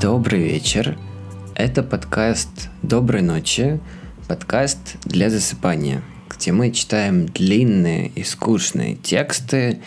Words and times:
Добрый 0.00 0.42
вечер. 0.42 0.98
Это 1.54 1.84
подкаст 1.84 2.68
«Доброй 2.82 3.22
ночи», 3.22 3.78
подкаст 4.26 4.96
для 5.04 5.30
засыпания, 5.30 6.02
где 6.28 6.50
мы 6.50 6.72
читаем 6.72 7.26
длинные 7.26 8.08
и 8.08 8.24
скучные 8.24 8.96
тексты, 8.96 9.82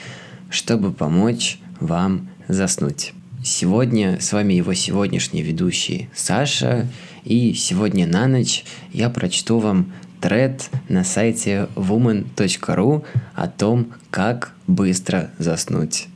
чтобы 0.50 0.94
помочь 0.94 1.60
вам 1.82 2.30
заснуть. 2.48 3.14
Сегодня 3.42 4.20
с 4.20 4.34
вами 4.34 4.54
его 4.54 4.74
сегодняшний 4.74 5.42
ведущий 5.42 6.10
Саша, 6.14 6.88
и 7.24 7.54
сегодня 7.54 8.06
на 8.06 8.28
ночь 8.28 8.66
я 8.92 9.10
прочту 9.10 9.60
вам 9.60 9.94
тред 10.20 10.70
на 10.90 11.06
сайте 11.06 11.70
woman.ru 11.76 13.06
о 13.36 13.48
том, 13.48 13.94
как 14.12 14.52
быстро 14.68 15.32
заснуть. 15.38 16.08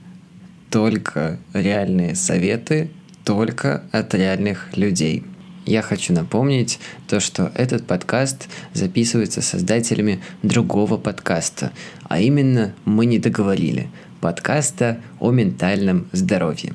Только 0.69 1.39
реальные 1.53 2.15
советы, 2.15 2.91
только 3.23 3.83
от 3.93 4.13
реальных 4.13 4.75
людей. 4.75 5.23
Я 5.65 5.81
хочу 5.81 6.11
напомнить 6.11 6.77
то, 7.07 7.21
что 7.21 7.53
этот 7.55 7.87
подкаст 7.87 8.49
записывается 8.73 9.41
создателями 9.41 10.19
другого 10.41 10.97
подкаста, 10.97 11.71
а 12.03 12.19
именно 12.19 12.73
«Мы 12.83 13.05
не 13.05 13.17
договорили» 13.17 13.89
подкаста 14.19 14.99
о 15.21 15.31
ментальном 15.31 16.07
здоровье. 16.11 16.73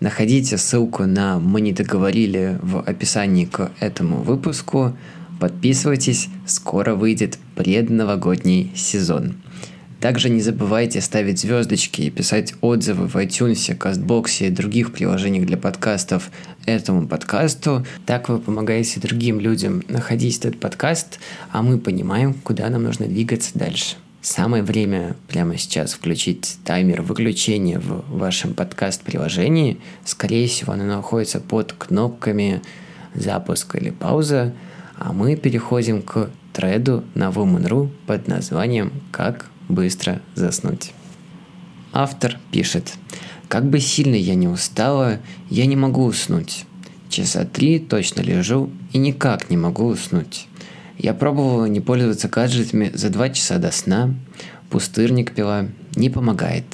Находите 0.00 0.56
ссылку 0.56 1.04
на 1.04 1.38
«Мы 1.38 1.60
не 1.60 1.72
договорили» 1.72 2.58
в 2.62 2.80
описании 2.80 3.44
к 3.44 3.70
этому 3.80 4.22
выпуску. 4.22 4.96
Подписывайтесь, 5.38 6.28
скоро 6.46 6.94
выйдет 6.94 7.38
предновогодний 7.54 8.72
сезон. 8.74 9.34
Также 10.00 10.30
не 10.30 10.40
забывайте 10.40 11.02
ставить 11.02 11.40
звездочки 11.40 12.00
и 12.00 12.10
писать 12.10 12.54
отзывы 12.62 13.08
в 13.08 13.16
iTunes, 13.16 13.74
Кастбоксе 13.74 14.46
и 14.46 14.50
других 14.50 14.92
приложениях 14.92 15.44
для 15.44 15.58
подкастов 15.58 16.30
этому 16.64 17.06
подкасту. 17.06 17.84
Так 18.06 18.30
вы 18.30 18.38
помогаете 18.38 19.00
другим 19.00 19.38
людям 19.38 19.82
находить 19.88 20.38
этот 20.38 20.58
подкаст, 20.58 21.20
а 21.52 21.62
мы 21.62 21.76
понимаем, 21.76 22.32
куда 22.32 22.70
нам 22.70 22.84
нужно 22.84 23.04
двигаться 23.04 23.50
дальше. 23.54 23.96
Самое 24.22 24.62
время 24.62 25.16
прямо 25.28 25.56
сейчас 25.56 25.94
включить 25.94 26.58
таймер 26.64 27.00
выключения 27.00 27.78
в 27.78 28.18
вашем 28.18 28.52
подкаст-приложении. 28.52 29.80
Скорее 30.04 30.46
всего, 30.46 30.74
оно 30.74 30.84
находится 30.84 31.40
под 31.40 31.72
кнопками 31.72 32.60
запуск 33.14 33.76
или 33.76 33.88
пауза, 33.88 34.52
а 34.98 35.14
мы 35.14 35.36
переходим 35.36 36.02
к 36.02 36.28
треду 36.52 37.02
на 37.14 37.30
Woman.ru 37.30 37.88
под 38.06 38.28
названием 38.28 38.92
«Как 39.10 39.46
быстро 39.70 40.20
заснуть. 40.34 40.92
Автор 41.92 42.38
пишет, 42.50 42.94
как 43.48 43.64
бы 43.70 43.80
сильно 43.80 44.16
я 44.16 44.34
не 44.34 44.48
устала, 44.48 45.18
я 45.48 45.64
не 45.64 45.76
могу 45.76 46.04
уснуть. 46.04 46.66
Часа 47.08 47.46
три 47.46 47.78
точно 47.78 48.20
лежу 48.20 48.70
и 48.92 48.98
никак 48.98 49.48
не 49.48 49.56
могу 49.56 49.86
уснуть. 49.86 50.46
Я 51.02 51.14
пробовала 51.14 51.64
не 51.64 51.80
пользоваться 51.80 52.28
гаджетами 52.28 52.90
за 52.92 53.08
два 53.08 53.30
часа 53.30 53.56
до 53.56 53.70
сна, 53.70 54.14
пустырник 54.68 55.32
пила, 55.32 55.68
не 55.96 56.10
помогает. 56.10 56.66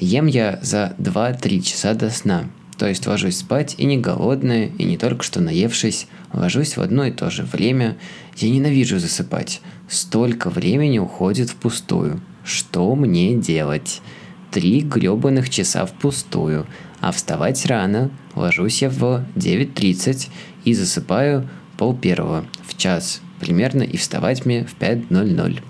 Ем 0.00 0.26
я 0.26 0.58
за 0.60 0.96
2-3 0.98 1.60
часа 1.60 1.94
до 1.94 2.10
сна, 2.10 2.50
то 2.78 2.88
есть 2.88 3.06
ложусь 3.06 3.36
спать 3.36 3.76
и 3.78 3.84
не 3.84 3.96
голодная, 3.96 4.72
и 4.76 4.82
не 4.82 4.96
только 4.96 5.22
что 5.22 5.40
наевшись, 5.40 6.08
ложусь 6.32 6.76
в 6.76 6.80
одно 6.80 7.04
и 7.04 7.12
то 7.12 7.30
же 7.30 7.44
время. 7.44 7.96
Я 8.36 8.50
ненавижу 8.50 8.98
засыпать. 8.98 9.60
Столько 9.88 10.50
времени 10.50 10.98
уходит 10.98 11.50
впустую. 11.50 12.20
Что 12.42 12.96
мне 12.96 13.36
делать? 13.36 14.02
Три 14.50 14.80
гребаных 14.80 15.48
часа 15.48 15.86
впустую, 15.86 16.66
а 17.00 17.12
вставать 17.12 17.64
рано. 17.66 18.10
Ложусь 18.34 18.82
я 18.82 18.90
в 18.90 19.24
9.30 19.36 20.28
и 20.64 20.74
засыпаю 20.74 21.48
пол 21.76 21.96
первого 21.96 22.44
в 22.66 22.76
час 22.76 23.20
примерно 23.40 23.82
и 23.82 23.96
вставать 23.96 24.46
мне 24.46 24.64
в 24.64 24.76
5.00. 24.78 25.62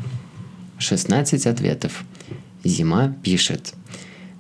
16 0.79 1.47
ответов. 1.47 2.05
Зима 2.65 3.15
пишет. 3.23 3.75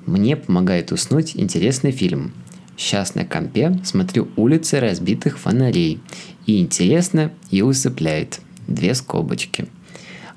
Мне 0.06 0.36
помогает 0.36 0.92
уснуть 0.92 1.36
интересный 1.36 1.92
фильм. 1.92 2.32
Сейчас 2.76 3.14
на 3.14 3.24
компе 3.24 3.78
смотрю 3.84 4.28
улицы 4.36 4.80
разбитых 4.80 5.38
фонарей. 5.38 6.00
И 6.46 6.60
интересно, 6.60 7.32
и 7.50 7.62
усыпляет. 7.62 8.40
Две 8.66 8.94
скобочки– 8.94 9.66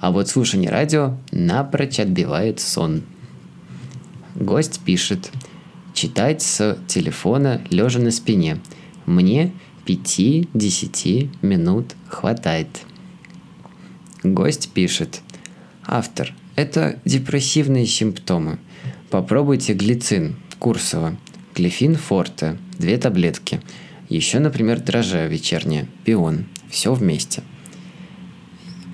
а 0.03 0.11
вот 0.11 0.27
слушание 0.27 0.69
радио 0.69 1.15
напрочь 1.31 1.97
отбивает 1.97 2.59
сон. 2.59 3.03
Гость 4.35 4.81
пишет. 4.81 5.31
Читать 5.93 6.41
с 6.41 6.77
телефона 6.89 7.61
лежа 7.69 7.99
на 7.99 8.11
спине. 8.11 8.59
Мне 9.05 9.53
5-10 9.85 11.29
минут 11.41 11.95
хватает. 12.07 12.67
Гость 14.23 14.71
пишет. 14.71 15.21
Автор. 15.85 16.33
Это 16.55 16.99
депрессивные 17.05 17.85
симптомы. 17.85 18.59
Попробуйте 19.09 19.73
глицин 19.73 20.35
Курсова. 20.59 21.17
Глифин 21.55 21.95
Форте. 21.95 22.57
Две 22.79 22.97
таблетки. 22.97 23.61
Еще, 24.09 24.39
например, 24.39 24.79
дрожжа 24.79 25.27
вечерняя. 25.27 25.87
Пион. 26.05 26.45
Все 26.69 26.93
вместе– 26.93 27.43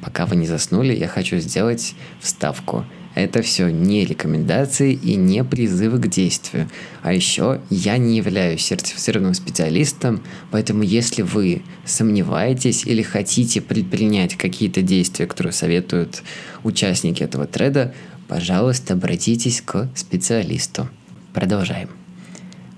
Пока 0.01 0.25
вы 0.25 0.35
не 0.35 0.47
заснули, 0.47 0.93
я 0.95 1.07
хочу 1.07 1.37
сделать 1.37 1.93
вставку. 2.19 2.85
Это 3.19 3.41
все 3.41 3.69
не 3.69 4.05
рекомендации 4.05 4.93
и 4.93 5.17
не 5.17 5.43
призывы 5.43 5.99
к 5.99 6.07
действию. 6.07 6.69
А 7.01 7.11
еще 7.11 7.59
я 7.69 7.97
не 7.97 8.15
являюсь 8.15 8.61
сертифицированным 8.61 9.33
специалистом, 9.33 10.23
поэтому 10.51 10.83
если 10.83 11.21
вы 11.21 11.61
сомневаетесь 11.83 12.85
или 12.85 13.01
хотите 13.01 13.59
предпринять 13.59 14.35
какие-то 14.35 14.81
действия, 14.81 15.27
которые 15.27 15.51
советуют 15.51 16.23
участники 16.63 17.21
этого 17.21 17.45
треда, 17.45 17.93
пожалуйста, 18.29 18.93
обратитесь 18.93 19.61
к 19.61 19.89
специалисту. 19.95 20.87
Продолжаем. 21.33 21.89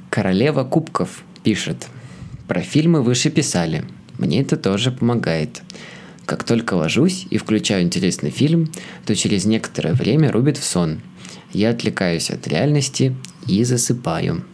Королева 0.09 0.63
кубков 0.63 1.23
пишет. 1.43 1.87
Про 2.47 2.61
фильмы 2.61 3.03
выше 3.03 3.29
писали. 3.29 3.85
Мне 4.17 4.41
это 4.41 4.57
тоже 4.57 4.91
помогает. 4.91 5.61
Как 6.31 6.45
только 6.45 6.75
ложусь 6.75 7.27
и 7.29 7.37
включаю 7.37 7.83
интересный 7.83 8.29
фильм, 8.29 8.71
то 9.05 9.13
через 9.17 9.43
некоторое 9.43 9.91
время 9.91 10.31
рубит 10.31 10.55
в 10.57 10.63
сон. 10.63 11.01
Я 11.51 11.71
отвлекаюсь 11.71 12.29
от 12.29 12.47
реальности 12.47 13.17
и 13.49 13.65
засыпаю. 13.65 14.45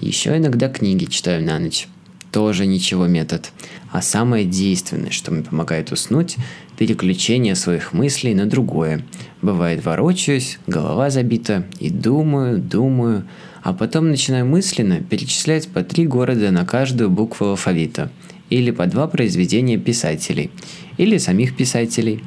Еще 0.00 0.36
иногда 0.36 0.68
книги 0.68 1.06
читаю 1.06 1.42
на 1.42 1.58
ночь. 1.58 1.88
Тоже 2.30 2.66
ничего 2.66 3.06
метод. 3.06 3.52
А 3.90 4.02
самое 4.02 4.44
действенное, 4.44 5.12
что 5.12 5.32
мне 5.32 5.42
помогает 5.42 5.92
уснуть, 5.92 6.36
переключение 6.76 7.54
своих 7.54 7.94
мыслей 7.94 8.34
на 8.34 8.44
другое. 8.44 9.02
Бывает 9.40 9.82
ворочаюсь, 9.82 10.58
голова 10.66 11.08
забита, 11.08 11.64
и 11.80 11.88
думаю, 11.88 12.58
думаю, 12.58 13.26
а 13.62 13.72
потом 13.72 14.10
начинаю 14.10 14.44
мысленно 14.44 15.00
перечислять 15.00 15.68
по 15.68 15.82
три 15.82 16.06
города 16.06 16.50
на 16.50 16.66
каждую 16.66 17.08
букву 17.08 17.46
алфавита– 17.46 18.12
или 18.54 18.70
по 18.70 18.86
два 18.86 19.08
произведения 19.08 19.78
писателей, 19.78 20.50
или 20.96 21.18
самих 21.18 21.56
писателей. 21.56 22.22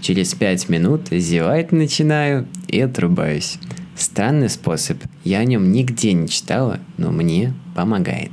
Через 0.00 0.34
пять 0.34 0.68
минут 0.68 1.08
зевать 1.10 1.72
начинаю 1.72 2.46
и 2.68 2.80
отрубаюсь. 2.80 3.58
Странный 3.96 4.50
способ, 4.50 4.98
я 5.24 5.38
о 5.38 5.44
нем 5.44 5.72
нигде 5.72 6.12
не 6.12 6.28
читала, 6.28 6.80
но 6.98 7.10
мне 7.10 7.54
помогает. 7.74 8.30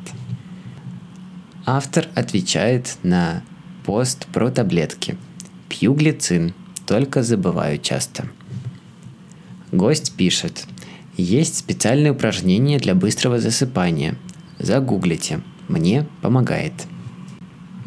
Автор 1.65 2.07
отвечает 2.15 2.97
на 3.03 3.43
пост 3.85 4.27
про 4.27 4.49
таблетки. 4.49 5.15
Пью 5.69 5.93
глицин, 5.93 6.53
только 6.85 7.23
забываю 7.23 7.77
часто. 7.77 8.27
Гость 9.71 10.15
пишет. 10.17 10.65
Есть 11.15 11.57
специальные 11.57 12.11
упражнения 12.11 12.77
для 12.77 12.93
быстрого 12.93 13.39
засыпания. 13.39 14.15
Загуглите. 14.59 15.39
Мне 15.69 16.05
помогает. 16.21 16.73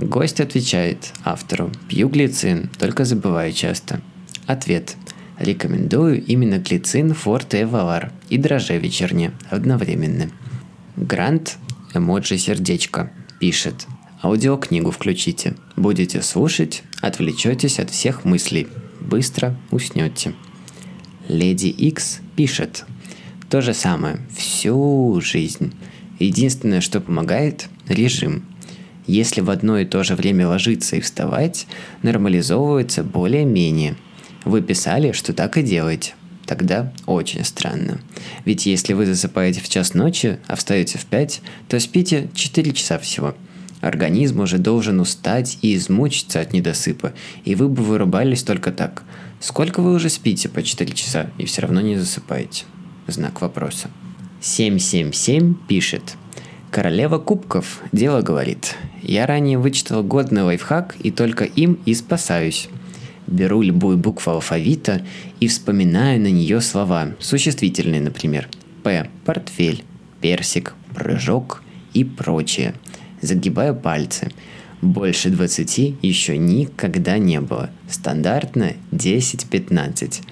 Гость 0.01 0.41
отвечает 0.41 1.13
автору 1.25 1.71
«Пью 1.87 2.09
глицин, 2.09 2.71
только 2.79 3.05
забываю 3.05 3.53
часто». 3.53 4.01
Ответ 4.47 4.97
Рекомендую 5.39 6.25
именно 6.25 6.59
глицин 6.59 7.13
Форте 7.13 7.63
Эвалар 7.63 8.11
и 8.31 8.39
дрожжи 8.39 8.79
вечерне 8.79 9.33
одновременно. 9.51 10.31
Грант, 10.97 11.59
эмоджи 11.95 12.39
сердечко, 12.39 13.13
пишет 13.39 13.87
Аудиокнигу 14.23 14.91
включите. 14.91 15.55
Будете 15.77 16.23
слушать, 16.23 16.83
отвлечетесь 17.03 17.79
от 17.79 17.91
всех 17.91 18.25
мыслей. 18.25 18.69
Быстро 19.01 19.57
уснете. 19.71 20.35
Леди 21.29 21.69
Икс 21.69 22.21
пишет. 22.37 22.85
То 23.51 23.61
же 23.61 23.75
самое 23.75 24.19
всю 24.35 25.21
жизнь. 25.23 25.75
Единственное, 26.19 26.81
что 26.81 27.01
помогает– 27.01 27.69
режим– 27.89 28.45
Если 29.11 29.41
в 29.41 29.51
одно 29.51 29.77
и 29.77 29.85
то 29.85 30.05
же 30.05 30.15
время 30.15 30.47
ложиться 30.47 30.95
и 30.95 31.01
вставать, 31.01 31.67
нормализовывается 32.05 33.03
более-менее. 33.03 33.97
Вы 34.45 34.63
писали, 34.63 35.11
что 35.11 35.33
так 35.33 35.57
и 35.57 35.65
делаете. 35.65 36.15
Тогда 36.47 36.93
очень 37.07 37.45
странно. 37.45 38.01
Ведь 38.45 38.67
если 38.67 38.93
вы 38.93 39.07
засыпаете 39.07 39.63
в 39.63 39.69
час 39.69 39.95
ночи, 39.95 40.39
а 40.47 40.55
встаете 40.55 40.97
в 40.99 41.07
5, 41.07 41.43
то 41.69 41.81
спите 41.81 42.31
4 42.35 42.73
часа 42.73 43.01
всего. 43.01 43.35
Организм 43.81 44.39
уже 44.39 44.59
должен 44.59 45.01
устать 45.01 45.59
и 45.61 45.75
измучиться 45.75 46.39
от 46.39 46.53
недосыпа, 46.53 47.13
и 47.45 47.57
вы 47.57 47.69
бы 47.69 47.83
вырубались 47.83 48.45
только 48.45 48.71
так. 48.71 49.03
Сколько 49.41 49.83
вы 49.83 49.93
уже 49.93 50.09
спите 50.09 50.49
по 50.49 50.63
4 50.63 50.93
часа 50.93 51.31
и 51.37 51.47
все 51.47 51.63
равно 51.63 51.81
не 51.81 51.97
засыпаете? 51.97 52.63
Знак 53.09 53.41
вопроса. 53.41 53.89
777 54.41 55.57
пишет. 55.67 56.17
Королева 56.71 57.19
кубков 57.19 57.81
дело 57.91 58.23
говорит. 58.23 58.77
Я 59.03 59.27
ранее 59.27 59.59
вычитал 59.59 60.03
годный 60.03 60.43
лайфхак 60.43 60.97
и 61.03 61.11
только 61.11 61.45
им 61.45 61.79
и 61.87 61.95
спасаюсь. 61.95 62.69
Беру 63.27 63.63
любую 63.63 63.97
букву 63.97 64.33
алфавита 64.33 65.03
и 65.39 65.49
вспоминаю 65.49 66.21
на 66.21 66.31
нее 66.31 66.61
слова, 66.61 67.15
существительные, 67.21 68.01
например. 68.01 68.49
П– 68.83 69.09
портфель, 69.25 69.85
персик, 70.21 70.75
прыжок 70.95 71.63
и 71.95 72.05
прочее. 72.05 72.75
Загибаю 73.23 73.75
пальцы. 73.77 74.31
Больше 74.83 75.31
20 75.31 75.97
еще 76.03 76.39
никогда 76.39 77.19
не 77.19 77.41
было. 77.41 77.71
Стандартно 77.89 78.73
10-15 78.93 80.23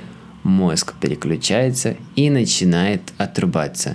мозг 0.43 0.95
переключается 1.01 1.97
и 2.17 2.31
начинает 2.31 3.03
отрубаться. 3.19 3.95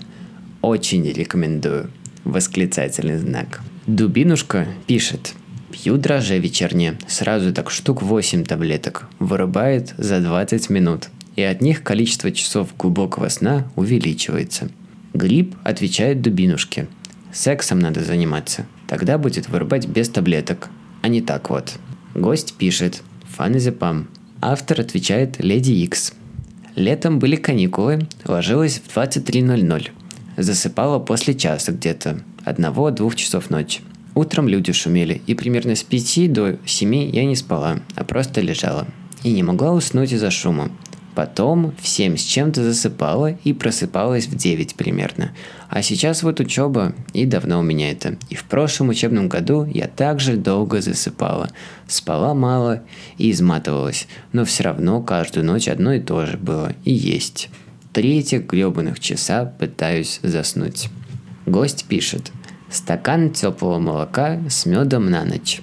Очень 0.62 1.12
рекомендую. 1.12 1.90
Восклицательный 2.24 3.18
знак. 3.18 3.62
Дубинушка 3.88 4.68
пишет. 4.88 5.34
Пью 5.70 5.98
дрожжи 5.98 6.40
вечерние, 6.40 6.98
сразу 7.08 7.54
так 7.54 7.70
штук 7.70 8.02
8 8.02 8.46
таблеток. 8.46 9.10
Вырубает 9.20 9.94
за 9.98 10.22
20 10.22 10.70
минут. 10.70 11.10
И 11.36 11.42
от 11.42 11.60
них 11.60 11.84
количество 11.84 12.32
часов 12.32 12.70
глубокого 12.78 13.28
сна 13.28 13.68
увеличивается. 13.76 14.70
Гриб 15.14 15.56
отвечает 15.66 16.22
дубинушке. 16.22 16.88
Сексом 17.34 17.80
надо 17.80 18.02
заниматься. 18.06 18.68
Тогда 18.88 19.18
будет 19.18 19.50
вырубать 19.50 19.86
без 19.86 20.08
таблеток. 20.08 20.70
А 21.02 21.10
не 21.10 21.22
так 21.22 21.50
вот. 21.50 21.74
Гость 22.16 22.54
пишет. 22.54 23.02
Фан 23.36 23.56
из 23.56 23.68
Автор 24.40 24.80
отвечает 24.80 25.44
Леди 25.44 25.72
Икс. 25.72 26.14
Летом 26.76 27.20
были 27.20 27.36
каникулы, 27.36 28.08
ложилась 28.24 28.80
в 28.80 28.96
23.00. 28.96 29.90
Засыпала 30.38 31.00
после 31.00 31.36
часа 31.36 31.72
где-то, 31.72 32.22
одного-двух 32.44 33.16
часов 33.16 33.50
ночи. 33.50 33.82
Утром 34.16 34.48
люди 34.48 34.72
шумели, 34.72 35.22
и 35.26 35.34
примерно 35.34 35.76
с 35.76 35.84
5 35.84 36.32
до 36.32 36.58
7 36.66 36.96
я 36.96 37.26
не 37.26 37.36
спала, 37.36 37.80
а 37.96 38.04
просто 38.04 38.42
лежала. 38.42 38.88
И 39.24 39.32
не 39.32 39.42
могла 39.42 39.72
уснуть 39.74 40.12
из-за 40.12 40.30
шума. 40.30 40.70
Потом 41.16 41.74
в 41.80 41.88
7 41.88 42.18
с 42.18 42.24
чем-то 42.24 42.64
засыпала 42.64 43.32
и 43.44 43.54
просыпалась 43.54 44.26
в 44.26 44.36
9 44.36 44.76
примерно. 44.76 45.32
А 45.70 45.82
сейчас 45.82 46.24
вот 46.24 46.40
учеба, 46.40 46.94
и 47.14 47.26
давно 47.26 47.60
у 47.60 47.64
меня 47.64 47.92
это. 47.92 48.18
И 48.30 48.36
в 48.36 48.44
прошлом 48.46 48.90
учебном 48.90 49.30
году 49.30 49.66
я 49.66 49.88
также 49.88 50.38
долго 50.38 50.82
засыпала. 50.82 51.50
Спала 51.88 52.34
мало 52.34 52.84
и 53.18 53.32
изматывалась, 53.32 54.08
но 54.32 54.44
все 54.46 54.64
равно 54.64 55.02
каждую 55.02 55.46
ночь 55.46 55.68
одно 55.68 55.94
и 55.94 56.00
то 56.00 56.26
же 56.26 56.38
было 56.38 56.74
и 56.84 56.92
есть. 56.92 57.50
Три 57.94 58.20
этих 58.20 58.48
гребаных 58.48 59.00
часа 59.00 59.46
пытаюсь 59.46 60.20
заснуть. 60.24 60.90
Гость 61.46 61.86
пишет. 61.86 62.32
Стакан 62.70 63.32
теплого 63.32 63.80
молока 63.80 64.40
с 64.50 64.66
медом 64.66 65.10
на 65.10 65.26
ночь. 65.26 65.62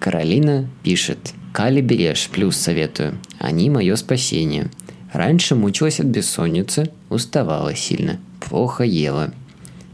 Каролина 0.00 0.68
пишет. 0.82 1.34
Кали 1.52 1.80
берешь, 1.80 2.28
плюс 2.32 2.56
советую. 2.56 3.18
Они 3.38 3.70
мое 3.70 3.96
спасение. 3.96 4.70
Раньше 5.12 5.54
мучилась 5.54 6.00
от 6.00 6.06
бессонницы, 6.06 6.90
уставала 7.08 7.74
сильно, 7.74 8.20
плохо 8.40 8.84
ела. 8.84 9.32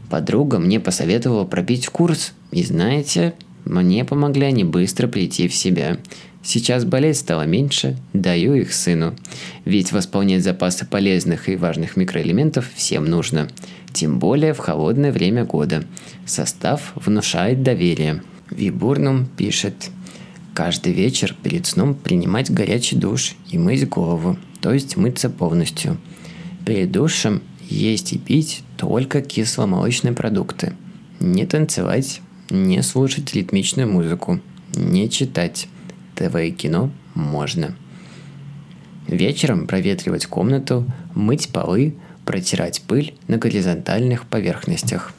Подруга 0.09 0.59
мне 0.59 0.79
посоветовала 0.79 1.45
пропить 1.45 1.87
курс, 1.87 2.33
и 2.51 2.63
знаете, 2.63 3.33
мне 3.65 4.05
помогли 4.05 4.45
они 4.45 4.63
быстро 4.63 5.07
прийти 5.07 5.47
в 5.47 5.55
себя. 5.55 5.97
Сейчас 6.45 6.85
болеть 6.85 7.17
стало 7.17 7.41
меньше, 7.41 7.97
даю 8.13 8.53
их 8.53 8.73
сыну. 8.73 9.15
Ведь 9.65 9.91
восполнять 9.91 10.43
запасы 10.43 10.85
полезных 10.85 11.49
и 11.49 11.57
важных 11.57 11.97
микроэлементов 11.97 12.69
всем 12.73 13.03
нужно. 13.05 13.49
Тем 13.91 14.19
более 14.19 14.53
в 14.53 14.59
холодное 14.59 15.11
время 15.11 15.43
года. 15.43 15.83
Состав 16.25 16.93
внушает 16.95 17.63
доверие. 17.63 18.21
Вибурнум 18.49 19.25
пишет. 19.25 19.89
Каждый 20.53 20.93
вечер 20.93 21.35
перед 21.43 21.65
сном 21.65 21.95
принимать 21.95 22.49
горячий 22.49 22.95
душ 22.95 23.35
и 23.49 23.57
мыть 23.57 23.89
голову 23.89 24.37
то 24.65 24.73
есть 24.73 24.97
мыться 24.97 25.29
полностью. 25.29 25.99
Перед 26.65 26.91
душем 26.91 27.43
есть 27.69 28.13
и 28.13 28.17
пить 28.17 28.63
только 28.77 29.21
кисломолочные 29.21 30.11
продукты. 30.11 30.73
Не 31.19 31.45
танцевать, 31.45 32.19
не 32.49 32.81
слушать 32.81 33.35
ритмичную 33.35 33.87
музыку, 33.87 34.39
не 34.75 35.07
читать. 35.07 35.67
ТВ 36.15 36.35
и 36.35 36.51
кино 36.51 36.91
можно. 37.13 37.75
Вечером 39.07 39.67
проветривать 39.67 40.25
комнату, 40.25 40.85
мыть 41.13 41.49
полы, 41.49 41.95
протирать 42.25 42.81
пыль 42.81 43.13
на 43.27 43.37
горизонтальных 43.37 44.25
поверхностях. 44.25 45.13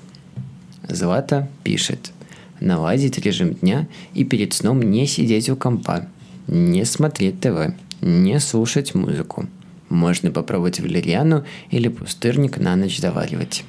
Злата 0.88 1.48
пишет. 1.62 2.12
Наладить 2.60 3.18
режим 3.18 3.54
дня 3.54 3.86
и 4.14 4.24
перед 4.24 4.54
сном 4.54 4.82
не 4.82 5.06
сидеть 5.06 5.48
у 5.50 5.56
компа, 5.56 6.08
не 6.46 6.84
смотреть 6.84 7.40
ТВ– 7.40 7.74
не 8.00 8.38
слушать 8.40 8.94
музыку. 8.94 9.46
Можно 9.88 10.30
попробовать 10.30 10.80
валериану 10.80 11.44
или 11.70 11.88
пустырник 11.88 12.58
на 12.58 12.76
ночь 12.76 12.98
заваривать. 12.98 13.64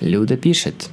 Люда 0.00 0.36
пишет. 0.36 0.90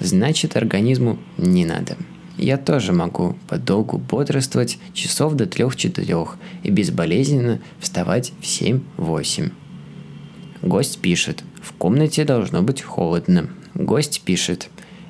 Значит, 0.00 0.56
организму 0.56 1.18
не 1.38 1.64
надо. 1.64 1.96
Я 2.36 2.58
тоже 2.58 2.92
могу 2.92 3.36
подолгу 3.48 3.98
бодрствовать 3.98 4.78
часов 4.92 5.34
до 5.34 5.46
трех-четырех 5.46 6.36
и 6.62 6.70
безболезненно 6.70 7.60
вставать 7.80 8.32
в 8.40 8.44
7-8. 8.44 9.52
Гость 10.62 10.98
пишет. 10.98 11.42
В 11.62 11.72
комнате 11.72 12.24
должно 12.24 12.62
быть 12.62 12.82
холодно. 12.82 13.48
Гость 13.74 14.22
пишет. 14.24 14.68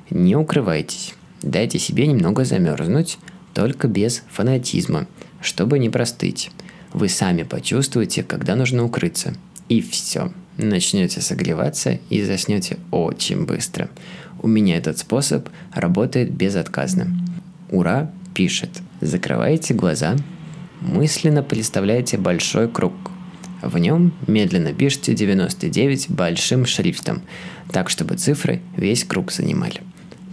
Не 0.09 0.35
укрывайтесь. 0.35 1.13
Дайте 1.41 1.79
себе 1.79 2.07
немного 2.07 2.45
замерзнуть, 2.45 3.17
только 3.53 3.87
без 3.87 4.23
фанатизма, 4.29 5.07
чтобы 5.41 5.79
не 5.79 5.89
простыть. 5.89 6.51
Вы 6.93 7.09
сами 7.09 7.43
почувствуете, 7.43 8.23
когда 8.23 8.55
нужно 8.55 8.85
укрыться. 8.85 9.35
И 9.67 9.81
все. 9.81 10.31
Начнете 10.57 11.21
согреваться 11.21 11.99
и 12.09 12.23
заснете 12.23 12.77
очень 12.91 13.45
быстро. 13.45 13.89
У 14.41 14.47
меня 14.47 14.77
этот 14.77 14.97
способ 14.97 15.49
работает 15.73 16.31
безотказно. 16.31 17.07
Ура 17.69 18.11
пишет. 18.33 18.69
Закрывайте 19.01 19.73
глаза, 19.73 20.15
мысленно 20.81 21.43
представляете 21.43 22.17
большой 22.17 22.69
круг. 22.69 22.93
В 23.61 23.77
нем 23.77 24.13
медленно 24.27 24.73
пишите 24.73 25.13
99 25.13 26.09
большим 26.09 26.65
шрифтом, 26.65 27.21
так 27.71 27.89
чтобы 27.89 28.15
цифры 28.15 28.61
весь 28.75 29.03
круг 29.03 29.31
занимали. 29.31 29.81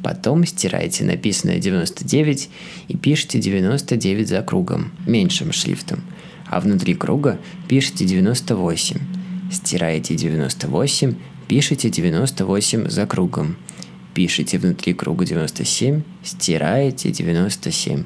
Потом 0.03 0.45
стираете 0.45 1.05
написанное 1.05 1.59
99 1.59 2.51
и 2.89 2.97
пишите 2.97 3.39
99 3.39 4.29
за 4.29 4.43
кругом, 4.43 4.93
меньшим 5.07 5.53
шрифтом– 5.53 6.03
а 6.47 6.61
внутри 6.61 6.95
круга 6.95 7.39
пишите 7.69 8.05
98. 8.05 8.99
Стираете 9.55 10.17
98, 10.17 11.15
пишите 11.47 11.89
98 11.89 12.89
за 12.89 13.07
кругом. 13.07 13.57
Пишите 14.13 14.59
внутри 14.59 14.95
круга 14.95 15.25
97, 15.25 16.03
стираете 16.25 17.13
97. 17.13 18.03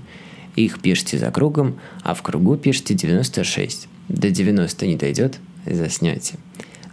Их 0.57 0.83
пишите 0.83 1.17
за 1.17 1.31
кругом, 1.31 1.81
а 2.03 2.13
в 2.13 2.21
кругу 2.21 2.59
пишите 2.59 2.93
96. 2.93 3.89
До 4.11 4.31
90 4.31 4.87
не 4.87 4.97
дойдет, 4.97 5.39
заснете. 5.65 6.35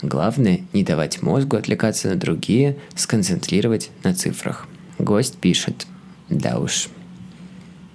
Главное 0.02 0.62
не 0.72 0.86
давать 0.86 1.22
мозгу 1.22 1.58
отвлекаться 1.58 2.08
на 2.08 2.16
другие, 2.16 2.78
сконцентрировать 2.96 3.90
на 4.06 4.14
цифрах. 4.14 4.70
Гость 5.00 5.36
пишет. 5.36 5.86
Да 6.30 6.60
уж. 6.60 6.88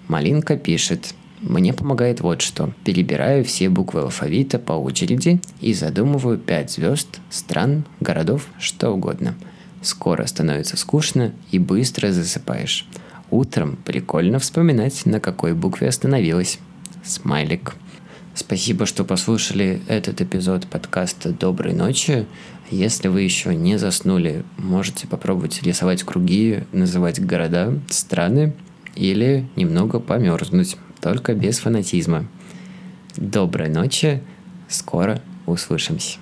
Малинка 0.09 0.59
пишет. 0.59 1.15
Мне 1.41 1.73
помогает 1.73 2.21
вот 2.21 2.43
что. 2.43 2.73
Перебираю 2.85 3.45
все 3.45 3.71
буквы 3.71 4.03
алфавита 4.03 4.59
по 4.59 4.73
очереди 4.73 5.41
и 5.61 5.73
задумываю 5.73 6.39
пять 6.39 6.71
звезд, 6.71 7.21
стран, 7.31 7.85
городов, 7.99 8.47
что 8.59 8.91
угодно. 8.91 9.35
Скоро 9.81 10.27
становится 10.27 10.77
скучно 10.77 11.33
и 11.51 11.59
быстро 11.59 12.13
засыпаешь. 12.13 12.87
Утром 13.31 13.79
прикольно 13.85 14.39
вспоминать, 14.39 15.07
на 15.07 15.19
какой 15.19 15.55
букве 15.55 15.89
остановилась. 15.89 16.59
Смайлик. 17.03 17.75
Спасибо, 18.35 18.85
что 18.85 19.05
послушали 19.05 19.81
этот 19.89 20.21
эпизод 20.21 20.67
подкаста 20.67 21.31
«Доброй 21.31 21.73
ночи». 21.73 22.27
Если 22.71 23.09
вы 23.09 23.23
еще 23.23 23.55
не 23.55 23.79
заснули, 23.79 24.45
можете 24.59 25.09
попробовать 25.09 25.63
рисовать 25.63 26.03
круги, 26.03 26.65
называть 26.73 27.25
города, 27.25 27.81
страны– 27.89 28.53
или 28.95 29.47
немного 29.57 30.01
померзнуть, 30.01 30.77
только 31.01 31.35
без 31.35 31.59
фанатизма. 31.59 32.27
Доброй 33.17 33.69
ночи, 33.69 34.23
скоро 34.69 35.21
услышимся. 35.47 36.19